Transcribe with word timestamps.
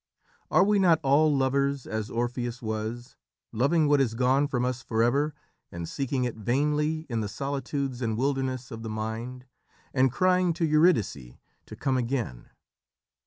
"Are 0.49 0.63
we 0.63 0.79
not 0.79 0.99
all 1.03 1.31
lovers 1.37 1.85
as 1.85 2.09
Orpheus 2.09 2.59
was, 2.59 3.17
loving 3.51 3.87
what 3.87 4.01
is 4.01 4.15
gone 4.15 4.47
from 4.47 4.65
us 4.65 4.81
forever, 4.81 5.35
and 5.71 5.87
seeking 5.87 6.23
it 6.23 6.37
vainly 6.37 7.05
in 7.07 7.19
the 7.21 7.29
solitudes 7.29 8.01
and 8.01 8.17
wilderness 8.17 8.71
of 8.71 8.81
the 8.81 8.89
mind, 8.89 9.45
and 9.93 10.11
crying 10.11 10.53
to 10.53 10.65
Eurydice 10.65 11.35
to 11.67 11.75
come 11.75 11.97
again? 11.97 12.49